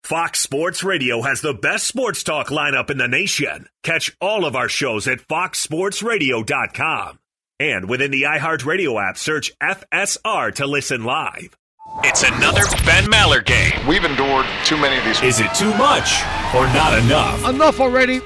[0.02, 3.68] Fox Sports Radio has the best sports talk lineup in the nation.
[3.82, 7.18] Catch all of our shows at foxsportsradio.com.
[7.60, 11.56] And within the iHeartRadio app, search FSR to listen live.
[12.02, 13.86] It's another Ben Maller game.
[13.86, 15.22] We've endured too many of these.
[15.22, 16.22] Is it too much
[16.54, 17.48] or not enough?
[17.48, 18.20] Enough already.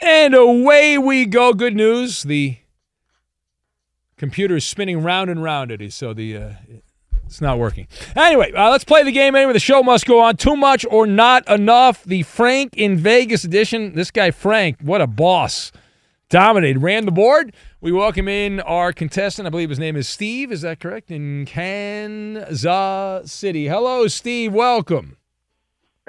[0.00, 1.52] And away we go.
[1.52, 2.24] Good news.
[2.24, 2.56] The
[4.16, 5.90] computer is spinning round and round, at Eddie.
[5.90, 6.52] So the uh,
[7.24, 7.86] it's not working.
[8.16, 9.52] Anyway, uh, let's play the game anyway.
[9.52, 10.36] The show must go on.
[10.36, 12.02] Too much or not enough.
[12.04, 13.94] The Frank in Vegas edition.
[13.94, 15.70] This guy, Frank, what a boss.
[16.38, 17.54] Dominated, ran the board.
[17.80, 19.46] We welcome in our contestant.
[19.46, 20.50] I believe his name is Steve.
[20.50, 21.12] Is that correct?
[21.12, 23.68] In Kansas City.
[23.68, 24.52] Hello, Steve.
[24.52, 25.16] Welcome.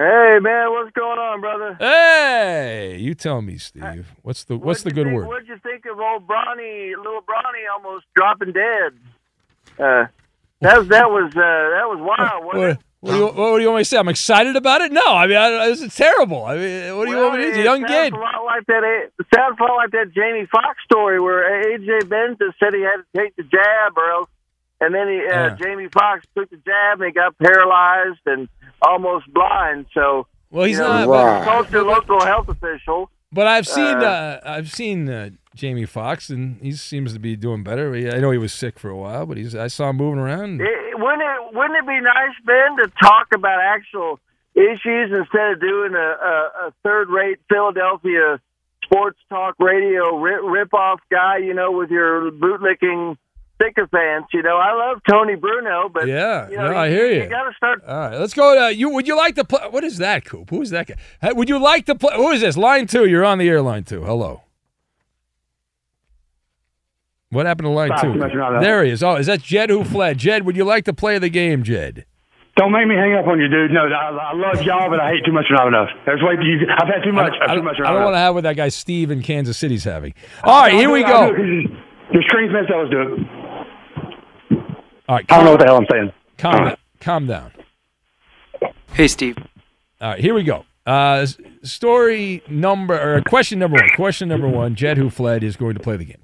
[0.00, 1.76] Hey man, what's going on, brother?
[1.78, 4.16] Hey, you tell me, Steve.
[4.22, 5.28] What's the what's the What'd you good think- word?
[5.28, 8.94] What'd you think of old Bronny, little Bronny, almost dropping dead?
[9.78, 10.06] Uh,
[10.60, 12.44] that was that was uh, that was wild.
[12.46, 12.78] Wasn't What, it?
[13.00, 13.98] What, do you, what do you want me to say?
[13.98, 14.90] I'm excited about it?
[14.92, 16.44] No, I mean, I, this is terrible.
[16.44, 17.56] I mean, what do you Well, want me to do?
[17.56, 18.12] He's it a young sounds kid.
[18.12, 18.82] A lot like that.
[19.18, 22.96] It sounds a lot like that Jamie Foxx story where AJ Benson said he had
[22.96, 24.28] to take the jab, or else,
[24.80, 25.56] and then he, uh, Yeah.
[25.60, 28.48] Jamie Foxx took the jab and he got paralyzed and
[28.82, 29.86] almost blind.
[29.94, 31.44] So, Well, he's you know, not- he Wow.
[31.44, 33.10] told the local health official.
[33.32, 37.34] But I've seen Uh, uh, I've seen uh, Jamie Foxx, and he seems to be
[37.34, 37.94] doing better.
[37.94, 40.60] I know he was sick for a while, but he's I saw him moving around.
[40.60, 44.20] It, wouldn't it wouldn't it be nice, Ben, to talk about actual
[44.54, 48.40] issues instead of doing a, a, a third rate Philadelphia
[48.84, 53.16] sports talk radio rip, rip off guy, you know, with your bootlicking
[53.60, 54.28] sycophants.
[54.32, 57.22] You know, I love Tony Bruno, but Yeah, you know, no, I hear you.
[57.22, 57.82] You got to start.
[57.84, 58.54] All right, let's go.
[58.54, 59.66] To, you would you like to play?
[59.70, 60.50] What is that, Coop?
[60.50, 61.32] Who is that guy?
[61.32, 62.14] Would you like to play?
[62.16, 62.56] Who is this?
[62.56, 63.06] Line two.
[63.06, 63.62] You're on the air.
[63.62, 64.04] Line two.
[64.04, 64.42] Hello.
[67.36, 68.12] What happened to line Stop, two?
[68.14, 68.60] too much around that.
[68.62, 69.02] There he is.
[69.02, 70.18] Oh, is that Jed who fled?
[70.18, 72.06] Jed, would you like to play the game, Jed?
[72.56, 73.70] Don't make me hang up on you, dude.
[73.70, 75.88] No, I, I love y'all, but I hate too much or not enough.
[76.06, 77.34] There's way you, I've had too much.
[77.40, 79.58] I, I've too much I don't want to have what that guy Steve in Kansas
[79.58, 80.14] City's having.
[80.42, 81.36] All right, here we I'll go.
[81.36, 81.76] do it, 'cause
[82.14, 82.76] Your screen's messed up.
[82.78, 84.58] Let's do it.
[85.08, 86.12] All right, I don't know what the hell I'm saying.
[86.38, 86.76] Calm down.
[87.00, 87.52] calm down.
[88.94, 89.36] Hey, Steve.
[90.00, 90.64] All right, here we go.
[90.86, 91.26] Uh,
[91.62, 93.90] story number or question number one.
[93.96, 94.74] Question number one.
[94.74, 96.22] Jed, who fled, is going to play the game.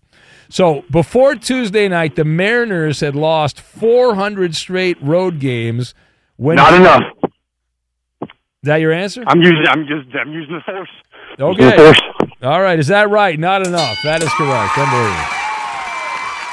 [0.53, 5.95] So before Tuesday night, the Mariners had lost 400 straight road games.
[6.37, 7.03] When Not enough.
[8.21, 8.29] Is
[8.65, 9.25] that your answer?
[9.27, 9.65] I'm using.
[9.67, 10.15] I'm just.
[10.15, 10.91] I'm using the force.
[11.41, 11.71] Okay.
[11.71, 12.01] the force.
[12.43, 12.79] All right.
[12.79, 13.39] Is that right?
[13.39, 13.97] Not enough.
[14.05, 14.77] That is correct.
[14.77, 15.33] Unbelievable.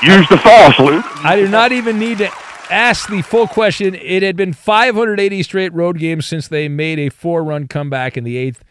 [0.02, 1.26] Use the force, Luke.
[1.26, 2.32] I do not even need to
[2.70, 3.96] ask the full question.
[3.96, 8.24] It had been 580 straight road games since they made a four run comeback in
[8.24, 8.64] the eighth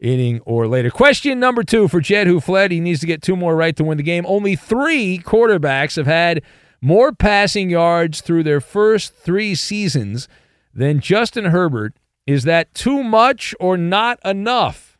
[0.00, 0.90] inning or later.
[0.90, 2.70] Question number two for Jed, who fled.
[2.70, 4.24] He needs to get two more right to win the game.
[4.26, 6.42] Only three quarterbacks have had
[6.80, 10.28] more passing yards through their first three seasons
[10.74, 11.94] than Justin Herbert.
[12.26, 14.98] Is that too much or not enough?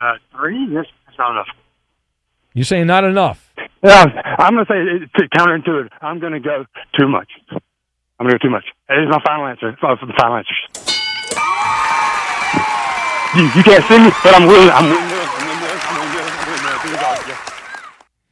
[0.00, 0.66] Uh, three.
[0.70, 1.48] Yes, that's not enough.
[2.52, 3.52] You saying not enough?
[3.82, 4.04] Yeah,
[4.38, 5.90] I'm gonna say it's counterintuitive.
[6.00, 6.64] I'm gonna go
[6.98, 7.28] too much.
[7.50, 8.64] I'm gonna go too much.
[8.88, 9.76] That is my final answer.
[9.82, 10.93] Uh, for the final answers.
[13.36, 14.70] You, you can't see me, but I'm willing.
[14.70, 15.14] I'm willing.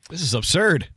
[0.09, 0.90] This is absurd.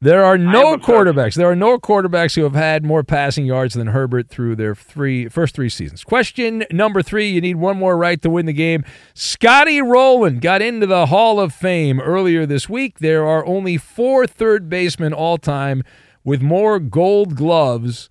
[0.00, 1.34] There are no quarterbacks.
[1.34, 5.28] There are no quarterbacks who have had more passing yards than Herbert through their three
[5.28, 6.02] first three seasons.
[6.02, 8.84] Question number three: You need one more right to win the game.
[9.14, 13.00] Scotty Rolen got into the Hall of Fame earlier this week.
[13.00, 15.82] There are only four third basemen all time
[16.24, 18.08] with more Gold Gloves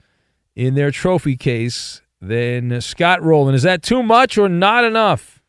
[0.55, 3.55] in their trophy case than Scott Rolen.
[3.55, 5.41] Is that too much or not enough?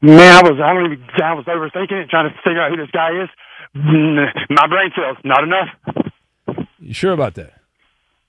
[0.00, 2.76] Man, I was I don't even I was overthinking it, trying to figure out who
[2.76, 3.28] this guy is.
[3.76, 6.66] Mm, My brain cells not enough.
[6.80, 7.52] You sure about that?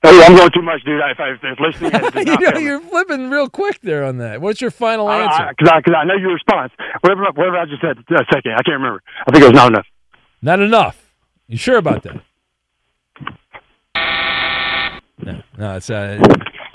[0.06, 1.02] Oh, I'm going too much, dude.
[1.02, 4.42] If, if, if listening you know, you're flipping real quick there on that.
[4.42, 5.48] What's your final answer?
[5.58, 6.74] Because I, cause I know your response.
[7.02, 9.02] Whatever, whatever I just said a second, I can't remember.
[9.26, 9.86] I think it was not enough.
[10.42, 11.10] Not enough.
[11.48, 12.22] You sure about that?
[15.24, 15.76] No, no.
[15.78, 16.20] It's uh,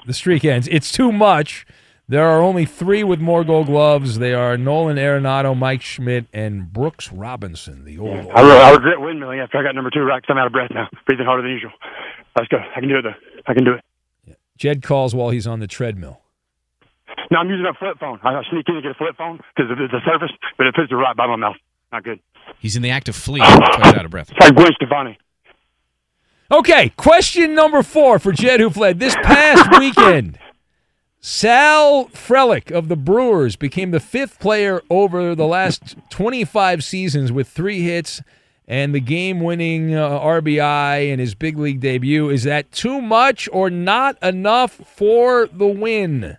[0.09, 0.67] the streak ends.
[0.73, 1.65] It's too much.
[2.09, 4.19] There are only three with more Gold Gloves.
[4.19, 7.85] They are Nolan Arenado, Mike Schmidt, and Brooks Robinson.
[7.85, 8.31] The old.
[8.35, 10.53] I, re- I regret windmilling after I got number two right 'cause I'm out of
[10.53, 10.89] breath now.
[11.07, 11.73] Breathing harder than usual.
[12.35, 12.57] Let's go.
[12.59, 13.15] I can do it, though.
[13.47, 13.85] I can do it.
[14.27, 14.35] Yeah.
[14.57, 16.23] Jed calls while he's on the treadmill.
[17.31, 18.19] No, I'm using a flip phone.
[18.23, 20.75] I I sneak in to get a flip phone because it's a surface, but it
[20.75, 21.57] puts it right by my mouth.
[21.93, 22.21] Not good.
[22.59, 23.45] He's in the act of fleeing.
[23.47, 24.31] That's why he's out of breath.
[24.31, 25.19] It's like Gwen Stefani.
[26.51, 28.99] Okay, question number four for Jed who fled.
[28.99, 30.39] This past weekend,
[31.21, 37.49] Sal Frelick of the Brewers became the fifth player over the last 25 seasons with
[37.49, 38.23] three hits
[38.67, 42.31] and the game winning uh, RBI in his big league debut.
[42.31, 46.39] Is that too much or not enough for the win?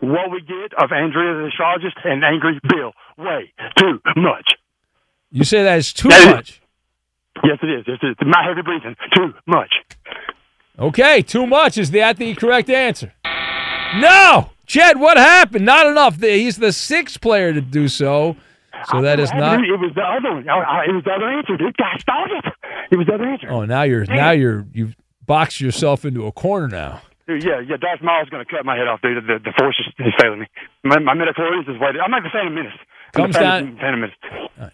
[0.00, 2.92] What we get of Andrea the astrologist and Angry Bill.
[3.16, 4.54] Way too much.
[5.30, 6.60] You say that is too That is- much.
[7.42, 7.84] Yes, it is.
[7.86, 8.16] Yes, it is.
[8.26, 8.96] My heavy breathing.
[9.14, 9.72] Too much.
[10.78, 11.78] Okay, too much.
[11.78, 13.12] Is that the correct answer?
[13.96, 14.50] No!
[14.66, 15.64] Jed, what happened?
[15.64, 16.20] Not enough.
[16.20, 18.36] He's the sixth player to do so.
[18.90, 19.60] So that is not.
[19.60, 20.42] It was the other one.
[20.42, 21.76] It was the other answer, dude.
[21.76, 22.52] God, stop it.
[22.90, 23.48] It was the other answer.
[23.50, 24.94] Oh, now you're now you're you've
[25.26, 27.02] boxed yourself into a corner now.
[27.26, 27.76] Dude, yeah, yeah.
[27.76, 29.24] Darth Maul's going to cut my head off, dude.
[29.24, 30.46] The, the force is, is failing me.
[30.82, 32.02] My, my is waiting.
[32.04, 32.76] I'm like the Phantom Menace.
[33.16, 34.16] I'm Comes down- Phantom Menace.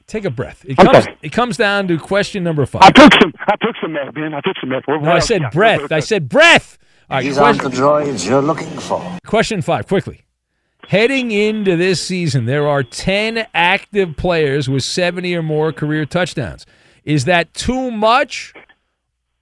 [0.07, 0.65] Take a breath.
[0.69, 0.91] It Okay.
[0.93, 2.83] comes it comes down to question number five.
[2.85, 3.33] I took some.
[3.49, 4.35] I took some meth, man.
[4.35, 4.83] I took some meth.
[4.87, 5.91] What- No, I said Yeah, breath.
[5.93, 6.79] I said breath.
[7.09, 9.03] All right, These question, aren't the droids you're looking for.
[9.27, 10.23] question five, quickly.
[10.89, 16.67] Heading into this season, there are 10 active players with 70 or more career touchdowns.
[17.05, 18.53] Is that too much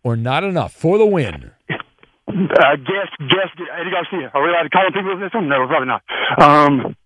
[0.03, 1.51] or not enough for the win?
[1.70, 1.74] Uh,
[2.28, 3.49] guess, guess,
[3.80, 4.30] Eddie Garcia.
[4.34, 5.49] Are we allowed to call people this one?
[5.49, 6.03] No, probably not.
[6.38, 6.96] Um,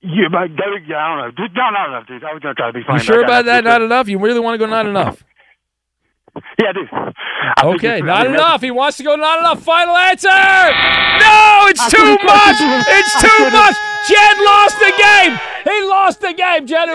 [0.00, 1.30] you, but David, yeah, I don't know.
[1.46, 2.24] Dude, no, not enough, dude.
[2.24, 2.98] I was going to try to be funny.
[3.00, 3.64] You sure about that?
[3.64, 4.08] Not enough?
[4.08, 5.24] You really want to go not enough?
[6.60, 6.88] Yeah, dude.
[6.92, 8.60] I Okay, not I mean, enough.
[8.60, 9.60] He wants to go not enough.
[9.62, 10.28] Final answer.
[10.28, 12.58] No, it's I too much.
[12.86, 13.74] It's too much.
[14.06, 15.38] Jed lost the game.
[15.64, 16.66] He lost the game.
[16.66, 16.88] Jed.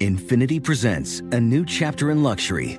[0.00, 2.78] Infiniti presents a new chapter in luxury,